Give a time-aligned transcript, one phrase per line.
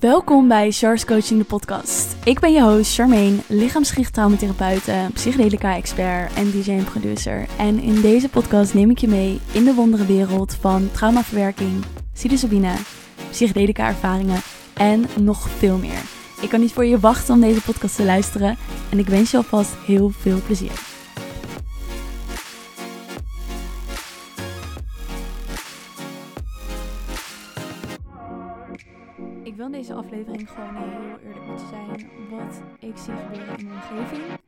[0.00, 2.16] Welkom bij Char's Coaching, de podcast.
[2.24, 7.46] Ik ben je host Charmaine, lichaamsgericht traumatherapeute, psychedelica-expert en DJ en producer.
[7.58, 12.74] En in deze podcast neem ik je mee in de wondere wereld van traumaverwerking, psilocybine,
[13.30, 14.40] psychedelica-ervaringen
[14.74, 16.02] en nog veel meer.
[16.40, 18.56] Ik kan niet voor je wachten om deze podcast te luisteren
[18.90, 20.93] en ik wens je alvast heel veel plezier.
[29.84, 34.40] Deze aflevering gewoon heel eerlijk je zijn wat ik zie gebeuren in mijn omgeving.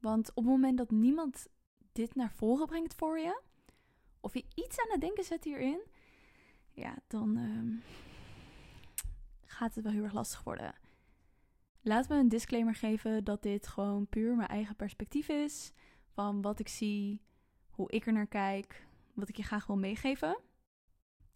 [0.00, 1.46] Want op het moment dat niemand
[1.92, 3.40] dit naar voren brengt voor je,
[4.20, 5.80] of je iets aan het denken zet hierin,
[6.72, 7.72] ja, dan ehm,
[9.44, 10.74] gaat het wel heel erg lastig worden.
[11.80, 15.72] Laat me een disclaimer geven dat dit gewoon puur mijn eigen perspectief is.
[16.12, 17.22] Van wat ik zie,
[17.70, 20.38] hoe ik er naar kijk, wat ik je graag wil meegeven.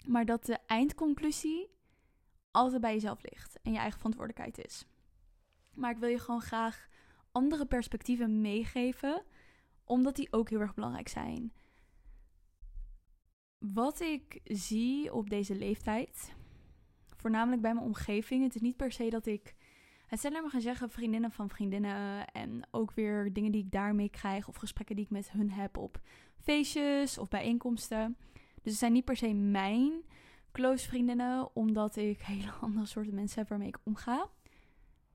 [0.06, 1.73] Maar dat de eindconclusie
[2.54, 4.86] altijd bij jezelf ligt en je eigen verantwoordelijkheid is.
[5.74, 6.88] Maar ik wil je gewoon graag
[7.32, 9.22] andere perspectieven meegeven,
[9.84, 11.52] omdat die ook heel erg belangrijk zijn.
[13.58, 16.34] Wat ik zie op deze leeftijd,
[17.16, 19.54] voornamelijk bij mijn omgeving, het is niet per se dat ik.
[20.06, 24.08] Het zijn maar gaan zeggen vriendinnen van vriendinnen en ook weer dingen die ik daarmee
[24.08, 26.00] krijg of gesprekken die ik met hun heb op
[26.40, 28.16] feestjes of bijeenkomsten.
[28.34, 29.92] Dus het zijn niet per se mijn
[30.54, 34.28] close vriendinnen, omdat ik hele andere soorten mensen heb waarmee ik omga.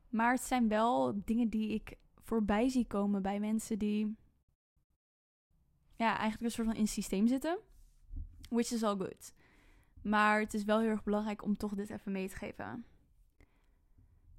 [0.10, 4.16] Maar het zijn wel dingen die ik voorbij zie komen bij mensen die
[5.96, 7.60] ja, eigenlijk een soort van in het systeem zitten.
[8.50, 9.34] Which is all good.
[10.02, 12.86] Maar het is wel heel erg belangrijk om toch dit even mee te geven.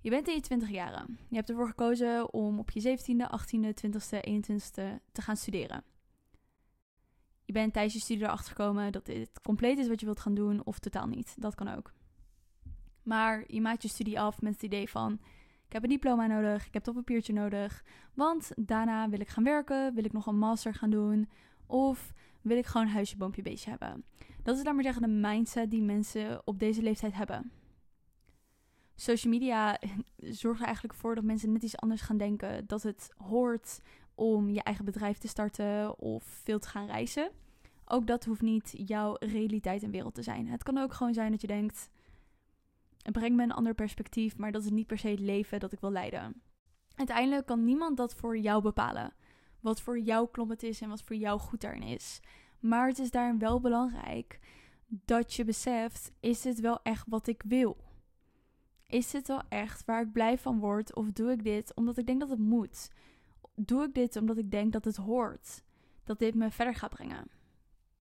[0.01, 1.19] Je bent in je 20 jaren.
[1.29, 5.85] Je hebt ervoor gekozen om op je 17e, 18e, 20e, 21e te gaan studeren
[7.51, 10.35] je bent tijdens je studie erachter gekomen dat dit compleet is wat je wilt gaan
[10.35, 11.35] doen of totaal niet.
[11.39, 11.93] Dat kan ook.
[13.03, 15.13] Maar je maakt je studie af met het idee van:
[15.67, 17.85] ik heb een diploma nodig, ik heb dat papiertje nodig,
[18.15, 21.29] want daarna wil ik gaan werken, wil ik nog een master gaan doen
[21.67, 24.05] of wil ik gewoon huisje, boompje, beestje hebben.
[24.43, 27.53] Dat is dan maar zeggen de mindset die mensen op deze leeftijd hebben.
[28.95, 29.79] Social media
[30.43, 32.67] zorgt er eigenlijk voor dat mensen net iets anders gaan denken.
[32.67, 33.81] Dat het hoort
[34.15, 37.31] om je eigen bedrijf te starten of veel te gaan reizen.
[37.91, 40.47] Ook dat hoeft niet jouw realiteit en wereld te zijn.
[40.49, 41.89] Het kan ook gewoon zijn dat je denkt:
[43.03, 45.73] het brengt me een ander perspectief, maar dat is niet per se het leven dat
[45.73, 46.43] ik wil leiden.
[46.95, 49.13] Uiteindelijk kan niemand dat voor jou bepalen.
[49.61, 52.21] Wat voor jou kloppend is en wat voor jou goed daarin is.
[52.61, 54.39] Maar het is daarin wel belangrijk
[54.87, 57.77] dat je beseft: is dit wel echt wat ik wil?
[58.87, 60.95] Is dit wel echt waar ik blij van word?
[60.95, 62.91] Of doe ik dit omdat ik denk dat het moet?
[63.55, 65.63] doe ik dit omdat ik denk dat het hoort.
[66.05, 67.31] Dat dit me verder gaat brengen.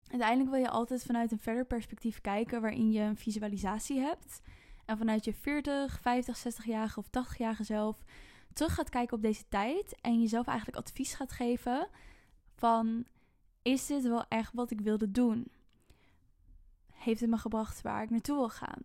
[0.08, 4.40] Uiteindelijk wil je altijd vanuit een verder perspectief kijken waarin je een visualisatie hebt.
[4.84, 8.04] En vanuit je 40, 50, 60-jarige of 80-jarige zelf
[8.52, 10.00] terug gaat kijken op deze tijd.
[10.00, 11.88] En jezelf eigenlijk advies gaat geven
[12.54, 13.04] van
[13.62, 15.48] is dit wel echt wat ik wilde doen?
[16.92, 18.82] Heeft het me gebracht waar ik naartoe wil gaan?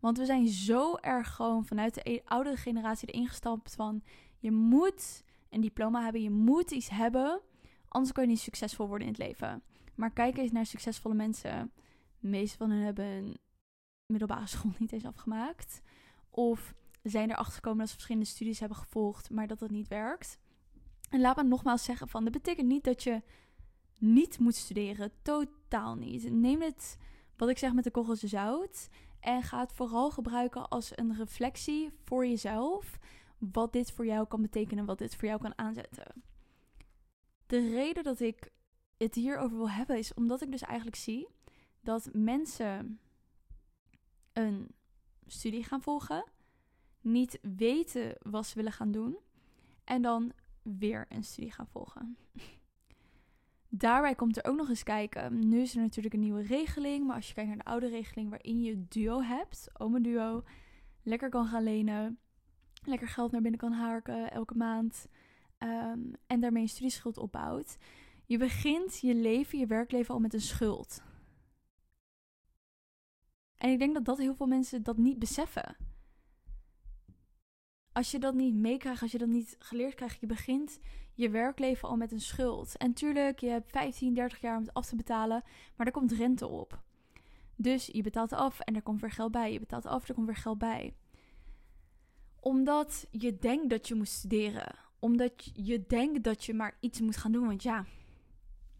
[0.00, 4.02] Want we zijn zo erg gewoon vanuit de e-, oudere generatie erin gestapt van
[4.38, 6.22] je moet een diploma hebben.
[6.22, 7.40] Je moet iets hebben,
[7.88, 9.62] anders kan je niet succesvol worden in het leven.
[9.98, 11.72] Maar kijk eens naar succesvolle mensen.
[12.18, 13.38] De meeste van hen hebben
[14.06, 15.82] middelbare school niet eens afgemaakt.
[16.30, 20.38] Of zijn erachter gekomen dat ze verschillende studies hebben gevolgd, maar dat dat niet werkt.
[21.10, 23.22] En laat me nogmaals zeggen van, dat betekent niet dat je
[23.98, 25.12] niet moet studeren.
[25.22, 26.32] Totaal niet.
[26.32, 26.96] Neem het,
[27.36, 28.88] wat ik zeg, met de korrels zout.
[29.20, 32.98] En ga het vooral gebruiken als een reflectie voor jezelf
[33.38, 36.22] wat dit voor jou kan betekenen, wat dit voor jou kan aanzetten.
[37.46, 38.50] De reden dat ik
[38.98, 41.28] het hierover wil hebben is omdat ik dus eigenlijk zie
[41.80, 43.00] dat mensen
[44.32, 44.68] een
[45.26, 46.24] studie gaan volgen,
[47.00, 49.18] niet weten wat ze willen gaan doen
[49.84, 50.32] en dan
[50.62, 52.16] weer een studie gaan volgen.
[53.68, 55.48] Daarbij komt er ook nog eens kijken.
[55.48, 58.30] Nu is er natuurlijk een nieuwe regeling, maar als je kijkt naar de oude regeling
[58.30, 60.44] waarin je duo hebt, oma duo,
[61.02, 62.18] lekker kan gaan lenen,
[62.84, 65.08] lekker geld naar binnen kan harken elke maand
[65.58, 67.78] ehm, en daarmee een studieschuld opbouwt.
[68.28, 71.02] Je begint je leven, je werkleven al met een schuld.
[73.56, 75.76] En ik denk dat dat heel veel mensen dat niet beseffen.
[77.92, 80.78] Als je dat niet meekrijgt, als je dat niet geleerd krijgt, je begint
[81.14, 82.76] je werkleven al met een schuld.
[82.76, 85.42] En tuurlijk, je hebt 15, 30 jaar om het af te betalen,
[85.76, 86.82] maar er komt rente op.
[87.56, 89.52] Dus je betaalt af en er komt weer geld bij.
[89.52, 90.94] Je betaalt af, er komt weer geld bij
[92.40, 94.74] omdat je denkt dat je moet studeren.
[94.98, 97.46] Omdat je denkt dat je maar iets moet gaan doen.
[97.46, 97.84] Want ja,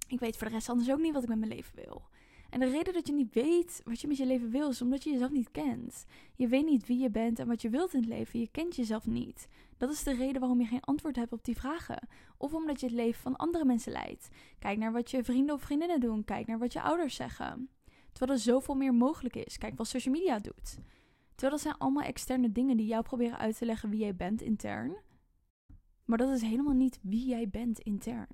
[0.08, 2.02] ik weet voor de rest anders ook niet wat ik met mijn leven wil.
[2.50, 5.04] En de reden dat je niet weet wat je met je leven wil, is omdat
[5.04, 6.04] je jezelf niet kent.
[6.34, 8.40] Je weet niet wie je bent en wat je wilt in het leven.
[8.40, 9.48] Je kent jezelf niet.
[9.76, 12.08] Dat is de reden waarom je geen antwoord hebt op die vragen.
[12.36, 14.28] Of omdat je het leven van andere mensen leidt.
[14.58, 16.24] Kijk naar wat je vrienden of vriendinnen doen.
[16.24, 17.68] Kijk naar wat je ouders zeggen.
[18.12, 19.58] Terwijl er zoveel meer mogelijk is.
[19.58, 20.78] Kijk wat social media doet.
[21.30, 24.40] Terwijl dat zijn allemaal externe dingen die jou proberen uit te leggen wie jij bent
[24.40, 24.96] intern.
[26.04, 28.26] Maar dat is helemaal niet wie jij bent intern.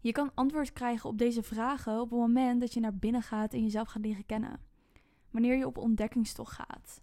[0.00, 3.52] Je kan antwoord krijgen op deze vragen op het moment dat je naar binnen gaat
[3.52, 4.60] en jezelf gaat leren kennen.
[5.30, 7.02] Wanneer je op ontdekkingstocht gaat.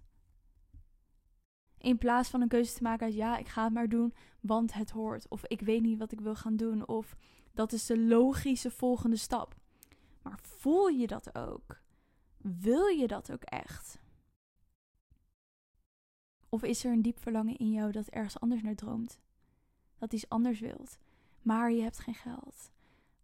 [1.78, 4.74] In plaats van een keuze te maken uit ja, ik ga het maar doen, want
[4.74, 5.28] het hoort.
[5.28, 6.88] Of ik weet niet wat ik wil gaan doen.
[6.88, 7.16] Of
[7.54, 9.56] dat is de logische volgende stap.
[10.22, 11.82] Maar voel je dat ook?
[12.38, 14.00] Wil je dat ook echt?
[16.50, 19.20] Of is er een diep verlangen in jou dat ergens anders naar droomt?
[19.98, 20.98] Dat iets anders wilt,
[21.42, 22.72] maar je hebt geen geld.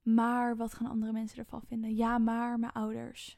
[0.01, 1.95] Maar wat gaan andere mensen ervan vinden?
[1.95, 3.37] Ja, maar mijn ouders.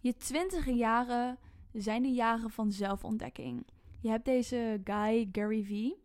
[0.00, 1.38] Je twintige jaren
[1.72, 3.66] zijn de jaren van zelfontdekking.
[4.00, 6.04] Je hebt deze guy, Gary Vee.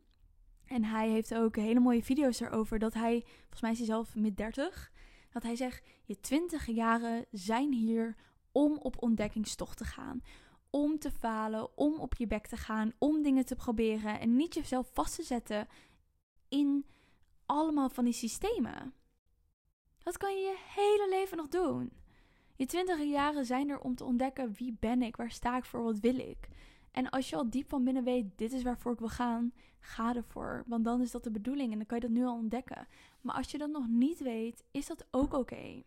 [0.65, 2.79] En hij heeft ook hele mooie video's erover.
[2.79, 4.91] Dat hij, volgens mij is hij zelf mid 30.
[5.29, 8.15] Dat hij zegt: Je twintig jaren zijn hier
[8.51, 10.23] om op ontdekkingstocht te gaan.
[10.69, 14.19] Om te falen, om op je bek te gaan, om dingen te proberen.
[14.19, 15.67] En niet jezelf vast te zetten
[16.49, 16.85] in
[17.51, 18.93] allemaal van die systemen.
[19.97, 21.91] Dat kan je je hele leven nog doen.
[22.55, 25.83] Je twintige jaren zijn er om te ontdekken wie ben ik, waar sta ik voor,
[25.83, 26.49] wat wil ik.
[26.91, 30.15] En als je al diep van binnen weet, dit is waarvoor ik wil gaan, ga
[30.15, 30.63] ervoor.
[30.67, 32.87] Want dan is dat de bedoeling en dan kan je dat nu al ontdekken.
[33.21, 35.83] Maar als je dat nog niet weet, is dat ook oké.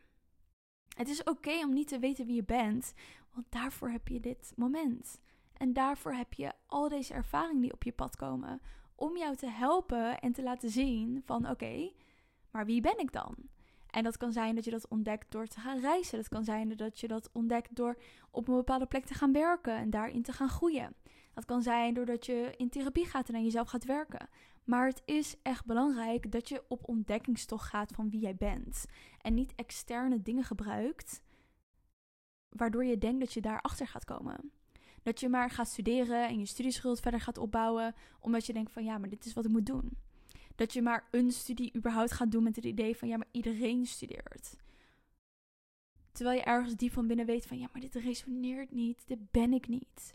[0.96, 2.94] Het is oké om niet te weten wie je bent,
[3.32, 5.20] want daarvoor heb je dit moment.
[5.52, 8.60] En daarvoor heb je al deze ervaringen die op je pad komen.
[8.94, 11.92] Om jou te helpen en te laten zien van oké,
[12.50, 13.34] maar wie ben ik dan?
[13.94, 16.18] En dat kan zijn dat je dat ontdekt door te gaan reizen.
[16.18, 17.96] Dat kan zijn dat je dat ontdekt door
[18.30, 20.94] op een bepaalde plek te gaan werken en daarin te gaan groeien.
[21.34, 24.28] Dat kan zijn doordat je in therapie gaat en aan jezelf gaat werken.
[24.64, 28.84] Maar het is echt belangrijk dat je op ontdekkingstocht gaat van wie jij bent.
[29.20, 31.22] En niet externe dingen gebruikt,
[32.48, 34.52] waardoor je denkt dat je daarachter gaat komen.
[35.04, 38.84] Dat je maar gaat studeren en je studieschuld verder gaat opbouwen, omdat je denkt van
[38.84, 39.96] ja, maar dit is wat ik moet doen.
[40.54, 43.86] Dat je maar een studie überhaupt gaat doen met het idee van ja, maar iedereen
[43.86, 44.56] studeert.
[46.12, 49.52] Terwijl je ergens diep van binnen weet van ja, maar dit resoneert niet, dit ben
[49.52, 50.14] ik niet.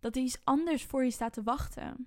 [0.00, 2.06] Dat er iets anders voor je staat te wachten.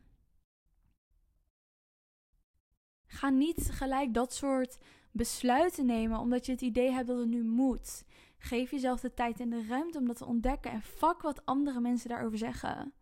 [3.07, 4.77] Ga niet gelijk dat soort
[5.11, 8.03] besluiten nemen omdat je het idee hebt dat het nu moet.
[8.45, 11.79] Geef jezelf de tijd en de ruimte om dat te ontdekken en fuck wat andere
[11.79, 12.93] mensen daarover zeggen.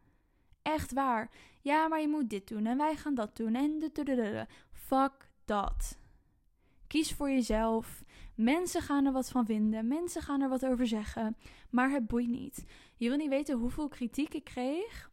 [0.61, 1.31] Echt waar.
[1.61, 4.47] Ja, maar je moet dit doen en wij gaan dat doen en de.
[4.71, 5.97] Fuck dat.
[6.87, 8.03] Kies voor jezelf.
[8.35, 9.87] Mensen gaan er wat van vinden.
[9.87, 11.37] Mensen gaan er wat over zeggen.
[11.69, 12.65] Maar het boeit niet.
[12.95, 15.11] Je wil niet weten hoeveel kritiek ik kreeg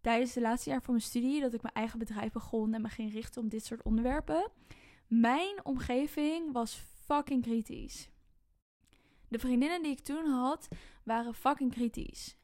[0.00, 1.40] tijdens de laatste jaar van mijn studie.
[1.40, 4.50] Dat ik mijn eigen bedrijf begon en me ging richten op dit soort onderwerpen.
[5.06, 8.08] Mijn omgeving was fucking kritisch.
[9.28, 10.68] De vriendinnen die ik toen had,
[11.04, 12.36] waren fucking kritisch.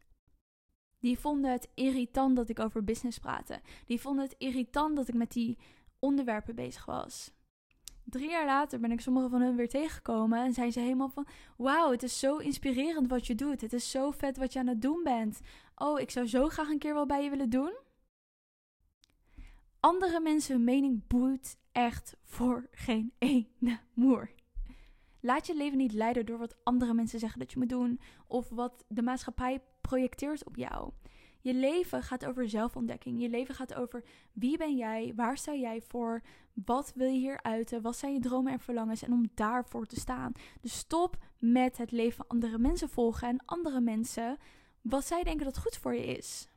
[0.98, 3.60] Die vonden het irritant dat ik over business praatte.
[3.86, 5.58] Die vonden het irritant dat ik met die
[5.98, 7.32] onderwerpen bezig was.
[8.04, 11.26] Drie jaar later ben ik sommige van hen weer tegengekomen en zijn ze helemaal van:
[11.56, 13.60] Wauw, het is zo inspirerend wat je doet.
[13.60, 15.40] Het is zo vet wat je aan het doen bent.
[15.74, 17.72] Oh, ik zou zo graag een keer wel bij je willen doen.
[19.80, 24.30] Andere mensen hun mening boeit echt voor geen ene moer.
[25.24, 28.48] Laat je leven niet leiden door wat andere mensen zeggen dat je moet doen of
[28.48, 30.92] wat de maatschappij projecteert op jou.
[31.40, 33.20] Je leven gaat over zelfontdekking.
[33.20, 37.42] Je leven gaat over wie ben jij, waar sta jij voor, wat wil je hier
[37.42, 40.32] uiten, wat zijn je dromen en verlangens en om daarvoor te staan.
[40.60, 44.36] Dus stop met het leven van andere mensen volgen en andere mensen
[44.80, 46.48] wat zij denken dat goed voor je is.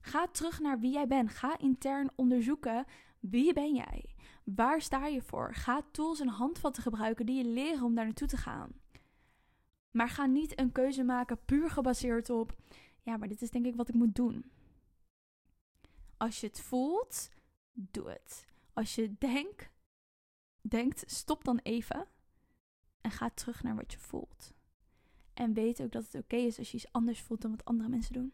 [0.00, 1.30] Ga terug naar wie jij bent.
[1.30, 2.84] Ga intern onderzoeken
[3.20, 4.15] wie ben jij.
[4.54, 5.54] Waar sta je voor?
[5.54, 8.72] Ga tools en handvatten gebruiken die je leren om daar naartoe te gaan.
[9.90, 12.56] Maar ga niet een keuze maken puur gebaseerd op,
[13.02, 14.50] ja, maar dit is denk ik wat ik moet doen.
[16.16, 17.30] Als je het voelt,
[17.72, 18.46] doe het.
[18.72, 19.70] Als je denk,
[20.60, 22.06] denkt, stop dan even
[23.00, 24.54] en ga terug naar wat je voelt.
[25.34, 27.88] En weet ook dat het oké is als je iets anders voelt dan wat andere
[27.88, 28.32] mensen doen.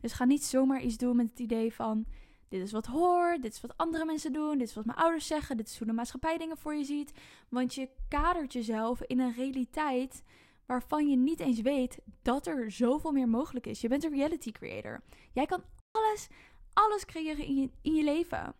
[0.00, 2.06] Dus ga niet zomaar iets doen met het idee van:
[2.50, 5.26] dit is wat hoort, dit is wat andere mensen doen, dit is wat mijn ouders
[5.26, 7.12] zeggen, dit is hoe de maatschappij dingen voor je ziet.
[7.48, 10.22] Want je kadert jezelf in een realiteit
[10.66, 13.80] waarvan je niet eens weet dat er zoveel meer mogelijk is.
[13.80, 15.02] Je bent een reality creator.
[15.32, 16.28] Jij kan alles,
[16.72, 18.54] alles creëren in je, in je leven.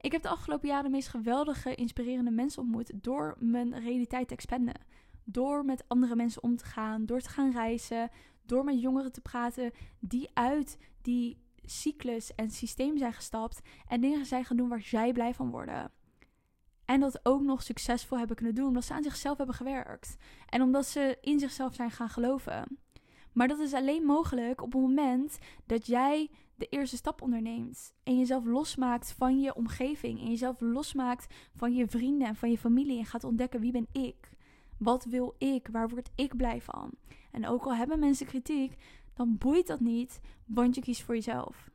[0.00, 4.34] Ik heb de afgelopen jaren de meest geweldige, inspirerende mensen ontmoet door mijn realiteit te
[4.34, 4.80] expanden.
[5.24, 8.10] Door met andere mensen om te gaan, door te gaan reizen,
[8.46, 14.26] door met jongeren te praten die uit die cyclus en systeem zijn gestapt en dingen
[14.26, 15.90] zijn gaan doen waar zij blij van worden.
[16.84, 20.16] En dat ook nog succesvol hebben kunnen doen omdat ze aan zichzelf hebben gewerkt.
[20.48, 22.78] En omdat ze in zichzelf zijn gaan geloven.
[23.32, 27.94] Maar dat is alleen mogelijk op het moment dat jij de eerste stap onderneemt.
[28.02, 30.20] En jezelf losmaakt van je omgeving.
[30.20, 32.98] En jezelf losmaakt van je vrienden en van je familie.
[32.98, 34.28] En gaat ontdekken wie ben ik.
[34.78, 35.68] Wat wil ik?
[35.72, 36.90] Waar word ik blij van?
[37.30, 38.76] En ook al hebben mensen kritiek,
[39.14, 41.70] dan boeit dat niet, want je kiest voor jezelf.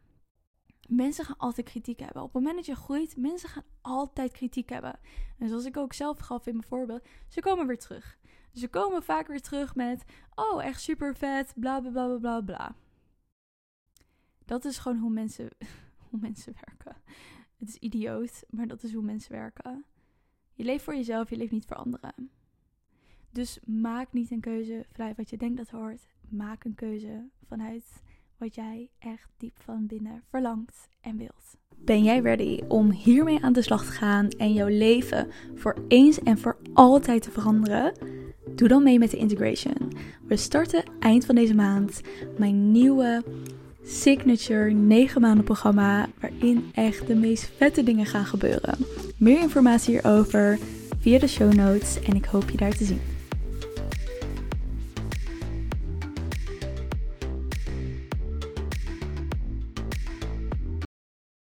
[0.88, 2.22] Mensen gaan altijd kritiek hebben.
[2.22, 5.00] Op het moment dat je groeit, mensen gaan altijd kritiek hebben.
[5.38, 8.20] En zoals ik ook zelf gaf in mijn voorbeeld, ze komen weer terug.
[8.54, 10.04] Ze komen vaak weer terug met:
[10.36, 12.76] Oh, echt super vet, bla bla bla bla bla.
[14.46, 15.50] Dat is gewoon hoe mensen,
[16.10, 17.02] hoe mensen werken.
[17.58, 19.86] Het is idioot, maar dat is hoe mensen werken.
[20.54, 22.32] Je leeft voor jezelf, je leeft niet voor anderen.
[23.30, 26.08] Dus maak niet een keuze vanuit wat je denkt dat hoort.
[26.30, 27.84] Maak een keuze vanuit
[28.38, 31.58] wat jij echt diep van binnen verlangt en wilt.
[31.78, 36.20] Ben jij ready om hiermee aan de slag te gaan en jouw leven voor eens
[36.20, 37.94] en voor altijd te veranderen?
[38.56, 39.94] Doe dan mee met de integration.
[40.28, 42.02] We starten eind van deze maand
[42.38, 43.24] mijn nieuwe
[43.84, 48.78] signature 9 maanden programma waarin echt de meest vette dingen gaan gebeuren.
[49.18, 50.60] Meer informatie hierover
[51.00, 53.19] via de show notes en ik hoop je daar te zien.